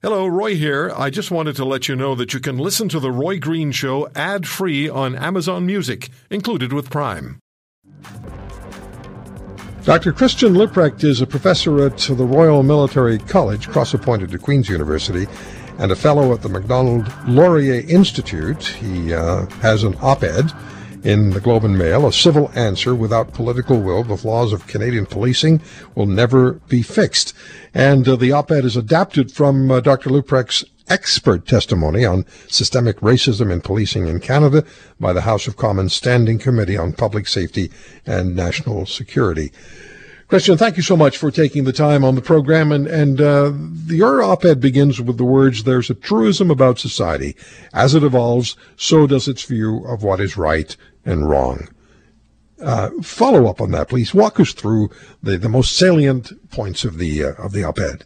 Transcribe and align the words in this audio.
Hello, 0.00 0.28
Roy 0.28 0.54
here. 0.54 0.92
I 0.96 1.10
just 1.10 1.32
wanted 1.32 1.56
to 1.56 1.64
let 1.64 1.88
you 1.88 1.96
know 1.96 2.14
that 2.14 2.32
you 2.32 2.38
can 2.38 2.56
listen 2.56 2.88
to 2.90 3.00
The 3.00 3.10
Roy 3.10 3.40
Green 3.40 3.72
Show 3.72 4.08
ad 4.14 4.46
free 4.46 4.88
on 4.88 5.16
Amazon 5.16 5.66
Music, 5.66 6.08
included 6.30 6.72
with 6.72 6.88
Prime. 6.88 7.40
Dr. 9.82 10.12
Christian 10.12 10.54
Leuprecht 10.54 11.02
is 11.02 11.20
a 11.20 11.26
professor 11.26 11.84
at 11.84 11.98
the 11.98 12.24
Royal 12.24 12.62
Military 12.62 13.18
College, 13.18 13.68
cross 13.68 13.92
appointed 13.92 14.30
to 14.30 14.38
Queen's 14.38 14.68
University, 14.68 15.26
and 15.80 15.90
a 15.90 15.96
fellow 15.96 16.32
at 16.32 16.42
the 16.42 16.48
Macdonald 16.48 17.12
Laurier 17.26 17.84
Institute. 17.88 18.64
He 18.64 19.12
uh, 19.12 19.46
has 19.62 19.82
an 19.82 19.96
op 20.00 20.22
ed 20.22 20.52
in 21.04 21.30
the 21.30 21.40
Globe 21.40 21.64
and 21.64 21.78
Mail, 21.78 22.06
a 22.06 22.12
civil 22.12 22.50
answer 22.54 22.94
without 22.94 23.32
political 23.32 23.80
will. 23.80 24.04
The 24.04 24.16
flaws 24.16 24.52
of 24.52 24.66
Canadian 24.66 25.06
policing 25.06 25.60
will 25.94 26.06
never 26.06 26.54
be 26.68 26.82
fixed. 26.82 27.34
And 27.74 28.08
uh, 28.08 28.16
the 28.16 28.32
op-ed 28.32 28.64
is 28.64 28.76
adapted 28.76 29.32
from 29.32 29.70
uh, 29.70 29.80
Dr. 29.80 30.10
Leuprecht's 30.10 30.64
expert 30.88 31.46
testimony 31.46 32.04
on 32.04 32.24
systemic 32.48 32.98
racism 33.00 33.52
in 33.52 33.60
policing 33.60 34.06
in 34.06 34.20
Canada 34.20 34.64
by 34.98 35.12
the 35.12 35.22
House 35.22 35.46
of 35.46 35.56
Commons 35.56 35.92
Standing 35.92 36.38
Committee 36.38 36.76
on 36.76 36.92
Public 36.92 37.28
Safety 37.28 37.70
and 38.06 38.34
National 38.34 38.86
Security. 38.86 39.52
Christian, 40.28 40.58
thank 40.58 40.76
you 40.76 40.82
so 40.82 40.94
much 40.94 41.16
for 41.16 41.30
taking 41.30 41.64
the 41.64 41.72
time 41.72 42.04
on 42.04 42.14
the 42.14 42.20
program. 42.20 42.70
And, 42.70 42.86
and 42.86 43.18
uh, 43.18 43.52
your 43.86 44.22
op-ed 44.22 44.60
begins 44.60 45.00
with 45.00 45.16
the 45.16 45.24
words, 45.24 45.64
there's 45.64 45.88
a 45.88 45.94
truism 45.94 46.50
about 46.50 46.78
society. 46.78 47.34
As 47.72 47.94
it 47.94 48.02
evolves, 48.02 48.54
so 48.76 49.06
does 49.06 49.26
its 49.26 49.42
view 49.44 49.86
of 49.86 50.02
what 50.02 50.20
is 50.20 50.36
right 50.36 50.76
and 51.08 51.28
wrong. 51.28 51.68
Uh, 52.62 52.90
follow 53.02 53.46
up 53.46 53.60
on 53.60 53.70
that, 53.70 53.88
please. 53.88 54.12
Walk 54.12 54.40
us 54.40 54.52
through 54.52 54.90
the, 55.22 55.38
the 55.38 55.48
most 55.48 55.76
salient 55.76 56.32
points 56.50 56.84
of 56.84 56.98
the, 56.98 57.24
uh, 57.24 57.32
of 57.44 57.52
the 57.52 57.64
op-ed. 57.64 58.04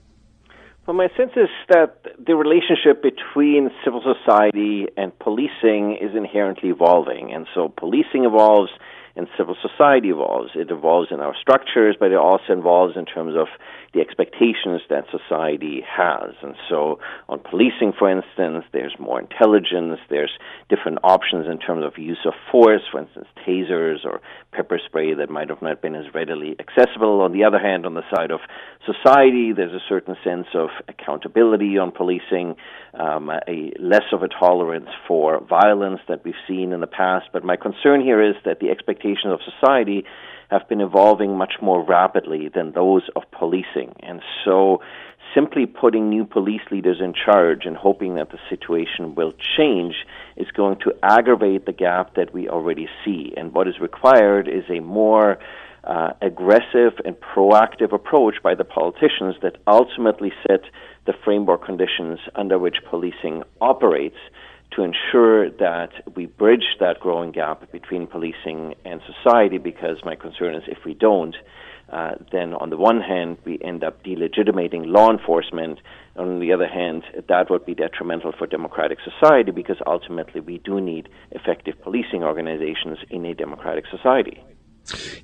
Well, 0.87 0.97
my 0.97 1.09
sense 1.17 1.33
is 1.37 1.49
that 1.69 2.03
the 2.27 2.35
relationship 2.35 3.03
between 3.03 3.71
civil 3.85 4.03
society 4.03 4.89
and 4.97 5.17
policing 5.19 5.97
is 6.01 6.15
inherently 6.15 6.71
evolving. 6.71 7.33
And 7.33 7.47
so 7.55 7.69
policing 7.69 8.25
evolves 8.25 8.71
and 9.15 9.29
civil 9.37 9.57
society 9.61 10.09
evolves. 10.09 10.51
It 10.55 10.71
evolves 10.71 11.09
in 11.11 11.21
our 11.21 11.35
structures, 11.39 11.97
but 11.99 12.13
it 12.13 12.17
also 12.17 12.59
evolves 12.59 12.97
in 12.97 13.05
terms 13.05 13.35
of 13.37 13.49
the 13.93 14.01
expectations 14.01 14.81
that 14.89 15.05
society 15.11 15.85
has. 15.87 16.33
And 16.43 16.55
so, 16.69 16.99
on 17.29 17.41
policing, 17.41 17.93
for 17.99 18.11
instance, 18.11 18.65
there's 18.73 18.95
more 18.99 19.21
intelligence, 19.21 20.01
there's 20.09 20.33
different 20.71 20.99
options 21.05 21.47
in 21.47 21.59
terms 21.59 21.85
of 21.85 21.99
use 21.99 22.25
of 22.25 22.33
force, 22.51 22.81
for 22.91 23.01
instance, 23.01 23.27
tasers 23.47 24.05
or 24.05 24.23
pepper 24.53 24.81
spray 24.85 25.13
that 25.15 25.29
might 25.29 25.51
have 25.51 25.61
not 25.61 25.83
been 25.83 25.95
as 25.95 26.07
readily 26.15 26.57
accessible. 26.59 27.21
On 27.21 27.33
the 27.33 27.45
other 27.45 27.59
hand, 27.59 27.85
on 27.85 27.93
the 27.93 28.03
side 28.15 28.31
of 28.31 28.41
society, 28.87 29.53
there's 29.53 29.75
a 29.75 29.85
certain 29.89 30.17
sense 30.25 30.47
of 30.55 30.71
accountability 30.89 31.77
on 31.77 31.93
policing, 31.93 32.57
um, 32.95 33.31
a 33.31 33.73
less 33.79 34.09
of 34.13 34.23
a 34.23 34.29
tolerance 34.29 34.89
for 35.07 35.41
violence 35.45 36.01
that 36.09 36.25
we've 36.25 36.35
seen 36.49 36.73
in 36.73 36.81
the 36.81 36.87
past. 36.87 37.27
But 37.33 37.45
my 37.45 37.57
concern 37.57 38.01
here 38.01 38.23
is 38.23 38.37
that 38.47 38.61
the 38.61 38.71
expectations 38.71 39.02
of 39.25 39.41
society 39.43 40.05
have 40.51 40.69
been 40.69 40.81
evolving 40.81 41.37
much 41.37 41.55
more 41.63 41.83
rapidly 41.83 42.49
than 42.55 42.73
those 42.73 43.03
of 43.17 43.23
policing. 43.31 43.95
And 44.01 44.21
so 44.45 44.83
simply 45.35 45.65
putting 45.67 46.11
new 46.11 46.25
police 46.25 46.61
leaders 46.71 46.99
in 47.01 47.15
charge 47.15 47.65
and 47.65 47.77
hoping 47.77 48.17
that 48.17 48.31
the 48.31 48.39
situation 48.51 49.15
will 49.15 49.33
change 49.57 49.95
is 50.37 50.49
going 50.51 50.79
to 50.81 50.93
aggravate 51.03 51.65
the 51.65 51.73
gap 51.73 52.15
that 52.17 52.35
we 52.35 52.49
already 52.49 52.89
see. 53.05 53.33
And 53.37 53.53
what 53.55 53.67
is 53.67 53.81
required 53.81 54.47
is 54.47 54.65
a 54.69 54.81
more 54.81 55.39
uh, 55.85 56.11
aggressive 56.21 56.93
and 57.05 57.17
proactive 57.17 57.93
approach 57.93 58.37
by 58.43 58.55
the 58.55 58.65
politicians 58.65 59.37
that 59.43 59.57
ultimately 59.67 60.33
set 60.47 60.63
the 61.07 61.15
framework 61.25 61.65
conditions 61.65 62.19
under 62.35 62.59
which 62.59 62.77
policing 62.89 63.43
operates 63.61 64.19
to 64.77 64.83
ensure 64.83 65.51
that 65.51 65.91
we 66.15 66.27
bridge 66.27 66.77
that 66.81 67.01
growing 67.01 67.33
gap 67.33 67.71
between 67.73 68.07
policing 68.07 68.75
and 68.85 69.01
society 69.07 69.59
because 69.59 69.99
my 70.05 70.17
concern 70.17 70.55
is 70.55 70.63
if 70.67 70.85
we 70.85 70.95
don't, 70.95 71.37
uh, 71.93 72.13
then 72.31 72.55
on 72.55 72.71
the 72.71 72.77
one 72.77 73.01
hand, 73.01 73.37
we 73.45 73.59
end 73.63 73.85
up 73.85 74.03
delegitimating 74.03 74.85
law 74.85 75.11
enforcement. 75.11 75.79
On 76.17 76.41
the 76.41 76.53
other 76.53 76.67
hand, 76.67 77.05
that 77.29 77.51
would 77.51 77.67
be 77.67 77.75
detrimental 77.75 78.33
for 78.33 78.47
democratic 78.47 78.99
society 79.05 79.51
because 79.51 79.77
ultimately 79.87 80.41
we 80.41 80.59
do 80.59 80.81
need 80.81 81.09
effective 81.33 81.75
policing 81.83 82.23
organizations 82.23 82.99
in 83.11 83.27
a 83.27 83.35
democratic 83.35 83.85
society. 83.91 84.43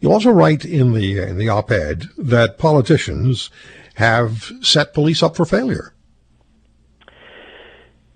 You 0.01 0.13
also 0.13 0.31
write 0.31 0.65
in 0.65 0.93
the 0.93 1.19
in 1.19 1.39
the 1.39 1.49
op-ed 1.49 2.05
that 2.17 2.59
politicians 2.59 3.51
have 3.95 4.53
set 4.63 4.95
police 4.95 5.23
up 5.23 5.37
for 5.37 5.45
failure. 5.45 5.95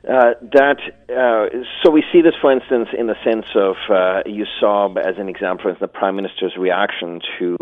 Uh, 0.09 0.35
that 0.41 0.79
uh, 1.11 1.47
so 1.83 1.91
we 1.93 2.03
see 2.13 2.23
this, 2.23 2.35
for 2.41 2.51
instance, 2.51 2.89
in 2.99 3.07
the 3.07 3.15
sense 3.23 3.47
of 3.55 3.77
uh, 3.89 4.23
you 4.27 4.45
saw 4.59 4.93
as 4.99 5.15
an 5.17 5.29
example 5.29 5.73
the 5.81 5.87
prime 5.87 6.17
minister's 6.17 6.57
reaction 6.59 7.21
to 7.39 7.57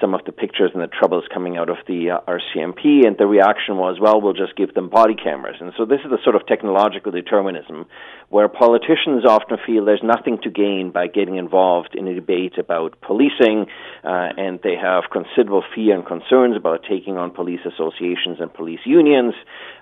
some 0.00 0.14
of 0.14 0.24
the 0.24 0.32
pictures 0.32 0.70
and 0.74 0.82
the 0.82 0.88
troubles 0.88 1.24
coming 1.32 1.56
out 1.56 1.70
of 1.70 1.76
the 1.86 2.10
uh, 2.10 2.20
RCMP, 2.28 3.06
and 3.06 3.16
the 3.18 3.26
reaction 3.26 3.76
was, 3.76 3.98
well, 4.00 4.20
we'll 4.20 4.32
just 4.32 4.56
give 4.56 4.74
them 4.74 4.88
body 4.88 5.14
cameras. 5.14 5.56
And 5.60 5.72
so 5.76 5.84
this 5.84 6.00
is 6.04 6.10
the 6.10 6.18
sort 6.22 6.36
of 6.36 6.46
technological 6.46 7.12
determinism 7.12 7.86
where 8.28 8.48
politicians 8.48 9.24
often 9.24 9.56
feel 9.64 9.84
there's 9.84 10.02
nothing 10.02 10.38
to 10.42 10.50
gain 10.50 10.90
by 10.90 11.06
getting 11.06 11.36
involved 11.36 11.94
in 11.94 12.08
a 12.08 12.14
debate 12.14 12.58
about 12.58 13.00
policing, 13.00 13.66
uh, 14.04 14.28
and 14.36 14.58
they 14.62 14.74
have 14.74 15.04
considerable 15.12 15.62
fear 15.74 15.94
and 15.94 16.04
concerns 16.04 16.56
about 16.56 16.84
taking 16.88 17.16
on 17.16 17.30
police 17.30 17.60
associations 17.64 18.38
and 18.40 18.52
police 18.52 18.80
unions. 18.84 19.34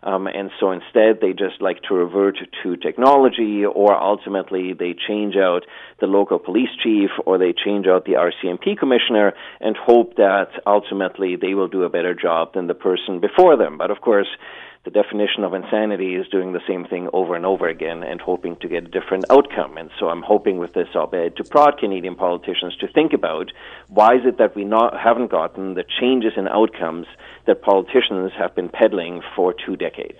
Um, 0.03 0.27
and 0.27 0.51
so 0.61 0.73
instead, 0.73 1.21
they 1.21 1.33
just 1.33 1.61
like 1.61 1.83
to 1.89 1.95
revert 1.95 2.37
to 2.63 2.77
technology, 2.77 3.65
or 3.65 3.95
ultimately, 3.95 4.75
they 4.75 4.95
change 4.95 5.37
out 5.37 5.65
the 6.01 6.07
local 6.07 6.39
police 6.39 6.69
chief 6.83 7.11
or 7.25 7.39
they 7.39 7.53
change 7.53 7.87
out 7.87 8.05
the 8.05 8.13
RCMP 8.13 8.77
commissioner 8.79 9.33
and 9.61 9.77
hope 9.77 10.04
that 10.17 10.49
ultimately 10.67 11.37
they 11.37 11.55
will 11.55 11.69
do 11.69 11.83
a 11.85 11.89
better 11.89 12.15
job 12.15 12.55
than 12.55 12.67
the 12.67 12.75
person 12.75 13.21
before 13.21 13.57
them. 13.57 13.79
But 13.79 13.91
of 13.91 14.01
course, 14.01 14.29
the 14.85 14.91
definition 14.91 15.45
of 15.45 15.55
insanity 15.55 16.15
is 16.15 16.29
doing 16.29 16.53
the 16.53 16.61
same 16.69 16.85
thing 16.85 17.09
over 17.15 17.35
and 17.35 17.47
over 17.47 17.67
again 17.67 18.03
and 18.03 18.21
hoping 18.21 18.57
to 18.57 18.69
get 18.69 18.85
a 18.85 18.89
different 18.89 19.25
outcome. 19.31 19.79
And 19.79 19.91
so 19.99 20.09
I'm 20.09 20.23
hoping 20.23 20.59
with 20.59 20.75
this 20.75 20.89
op-ed 20.95 21.37
to 21.37 21.45
prod 21.45 21.79
Canadian 21.79 22.17
politicians 22.17 22.77
to 22.81 22.89
think 22.89 23.15
about 23.15 23.51
why 23.89 24.17
is 24.17 24.27
it 24.27 24.37
that 24.39 24.55
we 24.55 24.65
not, 24.65 24.93
haven't 24.99 25.31
gotten 25.31 25.75
the 25.75 25.85
changes 26.01 26.33
in 26.37 26.49
outcomes 26.49 27.07
that 27.47 27.63
politicians 27.63 28.33
have 28.39 28.55
been 28.55 28.69
peddling 28.69 29.23
for 29.35 29.55
two 29.55 29.77
decades. 29.77 30.19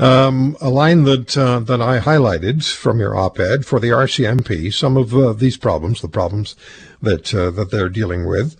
Um, 0.00 0.56
a 0.62 0.70
line 0.70 1.04
that 1.04 1.36
uh, 1.36 1.60
that 1.60 1.82
I 1.82 2.00
highlighted 2.00 2.64
from 2.72 3.00
your 3.00 3.14
op-ed 3.14 3.66
for 3.66 3.78
the 3.78 3.88
RCMP, 3.88 4.72
some 4.72 4.96
of 4.96 5.14
uh, 5.14 5.34
these 5.34 5.58
problems, 5.58 6.00
the 6.00 6.08
problems 6.08 6.56
that 7.02 7.34
uh, 7.34 7.50
that 7.50 7.70
they're 7.70 7.90
dealing 7.90 8.26
with, 8.26 8.56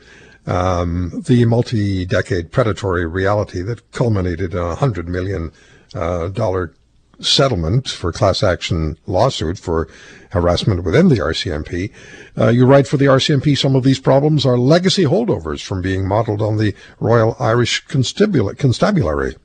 um, 0.46 1.22
the 1.26 1.46
multi-decade 1.46 2.52
predatory 2.52 3.06
reality 3.06 3.62
that 3.62 3.90
culminated 3.90 4.52
in 4.52 4.60
a 4.60 4.74
hundred 4.74 5.08
million 5.08 5.50
uh, 5.94 6.28
dollar 6.28 6.74
settlement 7.20 7.88
for 7.88 8.12
class 8.12 8.42
action 8.42 8.98
lawsuit 9.06 9.58
for 9.58 9.88
harassment 10.32 10.84
within 10.84 11.08
the 11.08 11.20
RCMP. 11.20 11.90
Uh, 12.36 12.48
you 12.48 12.66
write 12.66 12.86
for 12.86 12.98
the 12.98 13.06
RCMP, 13.06 13.56
some 13.56 13.74
of 13.74 13.82
these 13.82 13.98
problems 13.98 14.44
are 14.44 14.58
legacy 14.58 15.04
holdovers 15.04 15.64
from 15.64 15.80
being 15.80 16.06
modeled 16.06 16.42
on 16.42 16.58
the 16.58 16.74
Royal 16.98 17.34
Irish 17.40 17.80
Constabulary. 17.86 19.36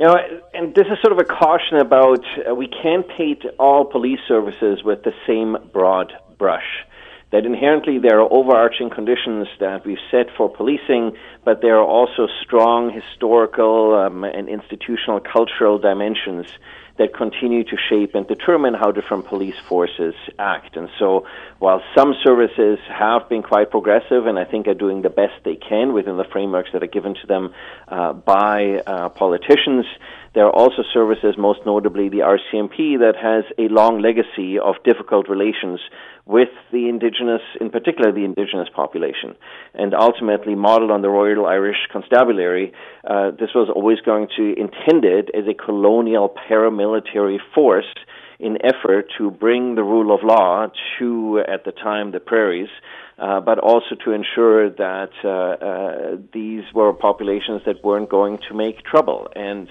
You 0.00 0.06
know, 0.06 0.16
and 0.54 0.74
this 0.74 0.86
is 0.86 0.96
sort 1.02 1.12
of 1.12 1.18
a 1.18 1.24
caution 1.24 1.76
about 1.76 2.24
uh, 2.48 2.54
we 2.54 2.68
can't 2.68 3.06
paint 3.18 3.44
all 3.58 3.84
police 3.84 4.20
services 4.26 4.82
with 4.82 5.02
the 5.02 5.12
same 5.26 5.58
broad 5.74 6.10
brush. 6.38 6.86
That 7.32 7.44
inherently 7.44 7.98
there 7.98 8.18
are 8.18 8.32
overarching 8.32 8.88
conditions 8.88 9.46
that 9.60 9.84
we've 9.84 9.98
set 10.10 10.34
for 10.38 10.48
policing, 10.48 11.18
but 11.44 11.60
there 11.60 11.76
are 11.76 11.84
also 11.84 12.28
strong 12.42 12.90
historical 12.90 13.94
um, 13.94 14.24
and 14.24 14.48
institutional 14.48 15.20
cultural 15.20 15.78
dimensions 15.78 16.46
that 17.00 17.14
continue 17.14 17.64
to 17.64 17.76
shape 17.88 18.14
and 18.14 18.28
determine 18.28 18.74
how 18.74 18.92
different 18.92 19.24
police 19.24 19.58
forces 19.66 20.14
act. 20.38 20.76
And 20.76 20.90
so, 20.98 21.26
while 21.58 21.82
some 21.96 22.14
services 22.22 22.78
have 22.88 23.26
been 23.26 23.42
quite 23.42 23.70
progressive 23.70 24.26
and 24.26 24.38
I 24.38 24.44
think 24.44 24.68
are 24.68 24.74
doing 24.74 25.00
the 25.00 25.08
best 25.08 25.32
they 25.42 25.56
can 25.56 25.94
within 25.94 26.18
the 26.18 26.24
frameworks 26.30 26.70
that 26.74 26.82
are 26.82 26.92
given 26.98 27.14
to 27.14 27.26
them 27.26 27.54
uh, 27.88 28.12
by 28.12 28.82
uh, 28.86 29.08
politicians, 29.08 29.86
there 30.32 30.46
are 30.46 30.52
also 30.52 30.82
services, 30.94 31.34
most 31.36 31.60
notably 31.66 32.08
the 32.08 32.18
RCMP, 32.18 32.98
that 33.00 33.14
has 33.20 33.44
a 33.58 33.72
long 33.72 34.00
legacy 34.00 34.58
of 34.58 34.76
difficult 34.84 35.28
relations 35.28 35.80
with 36.24 36.50
the 36.70 36.88
indigenous, 36.88 37.42
in 37.60 37.70
particular 37.70 38.12
the 38.12 38.24
indigenous 38.24 38.68
population. 38.74 39.34
And 39.74 39.92
ultimately, 39.92 40.54
modeled 40.54 40.92
on 40.92 41.02
the 41.02 41.08
Royal 41.08 41.46
Irish 41.46 41.88
Constabulary, 41.90 42.72
uh, 43.04 43.32
this 43.32 43.50
was 43.54 43.68
always 43.74 44.00
going 44.00 44.28
to 44.36 44.54
intended 44.56 45.30
as 45.34 45.48
a 45.48 45.54
colonial 45.54 46.32
paramilitary 46.48 47.38
force 47.52 47.86
in 48.40 48.58
effort 48.64 49.06
to 49.18 49.30
bring 49.30 49.74
the 49.74 49.82
rule 49.84 50.14
of 50.14 50.22
law 50.22 50.66
to, 50.98 51.42
at 51.46 51.64
the 51.64 51.72
time, 51.72 52.12
the 52.12 52.20
prairies. 52.20 52.70
Uh, 53.18 53.38
but 53.38 53.58
also 53.58 53.94
to 54.02 54.12
ensure 54.12 54.70
that 54.70 55.10
uh, 55.22 55.28
uh, 55.28 56.16
these 56.32 56.64
were 56.72 56.90
populations 56.94 57.60
that 57.66 57.84
weren't 57.84 58.08
going 58.08 58.38
to 58.48 58.54
make 58.54 58.82
trouble. 58.82 59.28
And 59.36 59.68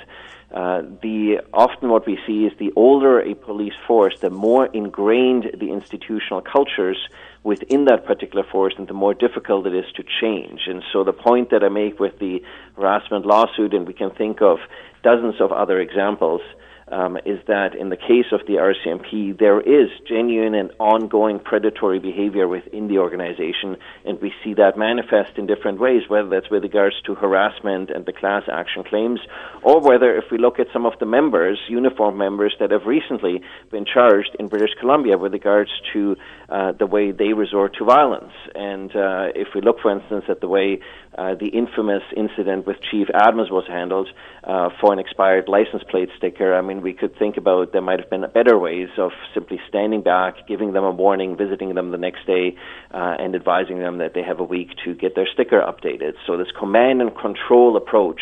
uh, 0.53 0.83
the 1.01 1.41
often 1.51 1.89
what 1.89 2.05
we 2.05 2.19
see 2.27 2.45
is 2.45 2.53
the 2.59 2.71
older 2.75 3.19
a 3.19 3.33
police 3.33 3.73
force, 3.87 4.19
the 4.19 4.29
more 4.29 4.67
ingrained 4.67 5.45
the 5.59 5.71
institutional 5.71 6.41
cultures 6.41 6.97
within 7.43 7.85
that 7.85 8.05
particular 8.05 8.43
force, 8.51 8.75
and 8.77 8.87
the 8.87 8.93
more 8.93 9.15
difficult 9.15 9.65
it 9.65 9.73
is 9.73 9.91
to 9.95 10.03
change. 10.21 10.61
And 10.67 10.83
so 10.93 11.03
the 11.03 11.13
point 11.13 11.49
that 11.49 11.63
I 11.63 11.69
make 11.69 11.99
with 11.99 12.19
the 12.19 12.43
harassment 12.75 13.25
lawsuit, 13.25 13.73
and 13.73 13.87
we 13.87 13.93
can 13.93 14.11
think 14.11 14.43
of 14.43 14.59
dozens 15.01 15.41
of 15.41 15.51
other 15.51 15.79
examples, 15.79 16.41
um, 16.91 17.17
is 17.25 17.39
that 17.47 17.75
in 17.75 17.89
the 17.89 17.97
case 17.97 18.31
of 18.31 18.41
the 18.47 18.53
RCMP, 18.53 19.37
there 19.37 19.59
is 19.61 19.89
genuine 20.07 20.55
and 20.55 20.71
ongoing 20.79 21.39
predatory 21.39 21.99
behavior 21.99 22.47
within 22.47 22.87
the 22.87 22.97
organization, 22.97 23.77
and 24.05 24.19
we 24.21 24.33
see 24.43 24.53
that 24.55 24.77
manifest 24.77 25.37
in 25.37 25.45
different 25.45 25.79
ways, 25.79 26.03
whether 26.07 26.29
that's 26.29 26.49
with 26.49 26.63
regards 26.63 26.95
to 27.05 27.15
harassment 27.15 27.89
and 27.89 28.05
the 28.05 28.13
class 28.13 28.43
action 28.51 28.83
claims, 28.83 29.19
or 29.61 29.81
whether 29.81 30.15
if 30.15 30.25
we 30.31 30.37
look 30.37 30.59
at 30.59 30.67
some 30.73 30.85
of 30.85 30.93
the 30.99 31.05
members, 31.05 31.59
uniform 31.67 32.17
members 32.17 32.55
that 32.59 32.71
have 32.71 32.85
recently 32.85 33.41
been 33.71 33.85
charged 33.85 34.35
in 34.39 34.47
British 34.47 34.71
Columbia 34.79 35.17
with 35.17 35.33
regards 35.33 35.71
to 35.93 36.15
uh, 36.49 36.71
the 36.71 36.85
way 36.85 37.11
they 37.11 37.33
resort 37.33 37.75
to 37.77 37.85
violence. 37.85 38.33
And 38.55 38.89
uh, 38.95 39.27
if 39.35 39.49
we 39.53 39.61
look, 39.61 39.79
for 39.81 39.91
instance, 39.91 40.25
at 40.29 40.41
the 40.41 40.47
way 40.47 40.79
uh, 41.17 41.35
the 41.35 41.47
infamous 41.47 42.03
incident 42.15 42.65
with 42.65 42.77
Chief 42.89 43.07
Adams 43.13 43.49
was 43.51 43.65
handled 43.67 44.09
uh, 44.43 44.69
for 44.79 44.93
an 44.93 44.99
expired 44.99 45.47
license 45.47 45.83
plate 45.89 46.09
sticker, 46.17 46.55
I 46.55 46.61
mean, 46.61 46.78
we 46.81 46.93
could 46.93 47.17
think 47.17 47.37
about 47.37 47.71
there 47.71 47.81
might 47.81 47.99
have 47.99 48.09
been 48.09 48.25
better 48.33 48.57
ways 48.57 48.89
of 48.97 49.11
simply 49.33 49.59
standing 49.67 50.01
back, 50.01 50.47
giving 50.47 50.73
them 50.73 50.83
a 50.83 50.91
warning, 50.91 51.37
visiting 51.37 51.73
them 51.75 51.91
the 51.91 51.97
next 51.97 52.25
day, 52.25 52.55
uh, 52.91 53.15
and 53.19 53.35
advising 53.35 53.79
them 53.79 53.97
that 53.99 54.13
they 54.13 54.23
have 54.23 54.39
a 54.39 54.43
week 54.43 54.69
to 54.85 54.93
get 54.93 55.15
their 55.15 55.27
sticker 55.27 55.61
updated. 55.61 56.13
So 56.25 56.37
this 56.37 56.51
command 56.57 57.01
and 57.01 57.15
control 57.15 57.77
approach. 57.77 58.21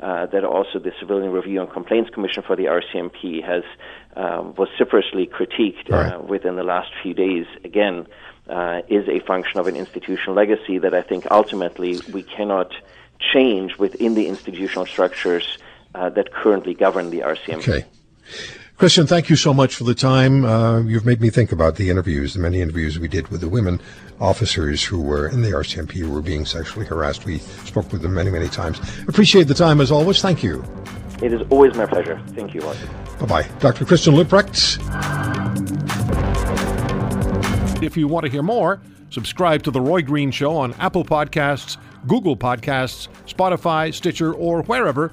Uh, 0.00 0.26
that 0.26 0.44
also 0.44 0.78
the 0.78 0.92
Civilian 1.00 1.32
Review 1.32 1.60
and 1.60 1.68
Complaints 1.68 2.08
Commission 2.10 2.44
for 2.44 2.54
the 2.54 2.66
RCMP 2.66 3.42
has 3.42 3.64
um, 4.14 4.52
vociferously 4.52 5.26
critiqued 5.26 5.90
right. 5.90 6.12
uh, 6.12 6.20
within 6.20 6.54
the 6.54 6.62
last 6.62 6.92
few 7.02 7.14
days. 7.14 7.46
Again, 7.64 8.06
uh, 8.48 8.82
is 8.88 9.08
a 9.08 9.18
function 9.26 9.58
of 9.58 9.66
an 9.66 9.74
institutional 9.74 10.36
legacy 10.36 10.78
that 10.78 10.94
I 10.94 11.02
think 11.02 11.26
ultimately 11.32 12.00
we 12.12 12.22
cannot 12.22 12.72
change 13.18 13.76
within 13.76 14.14
the 14.14 14.26
institutional 14.28 14.86
structures 14.86 15.58
uh, 15.94 16.08
that 16.10 16.32
currently 16.32 16.74
govern 16.74 17.10
the 17.10 17.20
RCMP. 17.20 17.58
Okay. 17.58 17.84
Christian, 18.78 19.08
thank 19.08 19.28
you 19.28 19.34
so 19.34 19.52
much 19.52 19.74
for 19.74 19.82
the 19.82 19.94
time. 19.94 20.44
Uh, 20.44 20.80
you've 20.82 21.04
made 21.04 21.20
me 21.20 21.30
think 21.30 21.50
about 21.50 21.74
the 21.74 21.90
interviews, 21.90 22.34
the 22.34 22.40
many 22.40 22.60
interviews 22.60 22.96
we 22.96 23.08
did 23.08 23.26
with 23.26 23.40
the 23.40 23.48
women 23.48 23.80
officers 24.20 24.84
who 24.84 25.00
were 25.00 25.26
in 25.26 25.42
the 25.42 25.50
RCMP 25.50 25.94
who 25.94 26.10
were 26.10 26.22
being 26.22 26.44
sexually 26.44 26.86
harassed. 26.86 27.24
We 27.24 27.38
spoke 27.38 27.90
with 27.90 28.02
them 28.02 28.14
many, 28.14 28.30
many 28.30 28.48
times. 28.48 28.78
Appreciate 29.08 29.48
the 29.48 29.54
time 29.54 29.80
as 29.80 29.90
always. 29.90 30.22
Thank 30.22 30.44
you. 30.44 30.64
It 31.20 31.32
is 31.32 31.42
always 31.50 31.74
my 31.74 31.86
pleasure. 31.86 32.22
Thank 32.28 32.54
you, 32.54 32.60
Martin. 32.60 32.88
Bye 33.18 33.26
bye. 33.26 33.48
Dr. 33.58 33.84
Christian 33.84 34.14
Leuprecht. 34.14 34.78
If 37.82 37.96
you 37.96 38.06
want 38.06 38.26
to 38.26 38.30
hear 38.30 38.44
more, 38.44 38.80
subscribe 39.10 39.64
to 39.64 39.72
The 39.72 39.80
Roy 39.80 40.02
Green 40.02 40.30
Show 40.30 40.56
on 40.56 40.72
Apple 40.74 41.04
Podcasts, 41.04 41.78
Google 42.06 42.36
Podcasts, 42.36 43.08
Spotify, 43.26 43.92
Stitcher, 43.92 44.32
or 44.32 44.62
wherever 44.62 45.12